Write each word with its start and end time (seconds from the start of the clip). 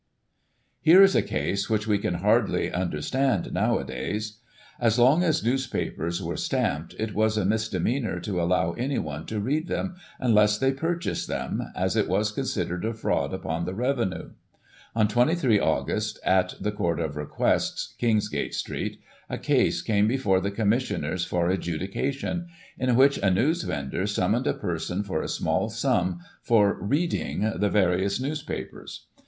Here 0.81 1.03
is 1.03 1.15
a 1.15 1.21
case 1.21 1.69
which 1.69 1.85
we 1.85 1.99
can 1.99 2.15
hardly 2.15 2.71
understand 2.71 3.53
nowadays. 3.53 4.39
As 4.79 4.97
long 4.97 5.21
as 5.23 5.43
Newspapers 5.43 6.23
were 6.23 6.37
stamped, 6.37 6.95
it 6.97 7.13
was 7.13 7.37
a 7.37 7.45
misdemeanour 7.45 8.19
to 8.21 8.41
allow 8.41 8.71
anyone 8.71 9.27
to 9.27 9.39
read 9.39 9.67
them, 9.67 9.93
unless 10.19 10.57
they 10.57 10.71
purchased 10.73 11.27
them, 11.27 11.61
as 11.75 11.95
it 11.95 12.07
was 12.07 12.31
considered 12.31 12.83
a 12.83 12.95
fraud 12.95 13.31
upon 13.31 13.65
the 13.65 13.75
Revenue. 13.75 14.31
On 14.95 15.07
23 15.07 15.59
Aug., 15.59 15.89
in 16.57 16.63
the 16.63 16.71
Court 16.71 16.99
of 16.99 17.15
Requests, 17.15 17.93
Kingsgate 17.99 18.55
Street, 18.55 18.99
a 19.29 19.37
case 19.37 19.83
came 19.83 20.07
before 20.07 20.41
the 20.41 20.49
Commissioners 20.49 21.25
for 21.25 21.47
adjudication, 21.47 22.47
in 22.79 22.95
which 22.95 23.19
a 23.19 23.29
newsvendor 23.29 24.07
summoned 24.09 24.47
a 24.47 24.55
person 24.55 25.03
for 25.03 25.21
a 25.21 25.27
small 25.29 25.69
sum, 25.69 26.21
for" 26.41 26.73
reading" 26.87 27.41
the 27.59 27.69
various 27.69 28.19
newspapers. 28.19 29.05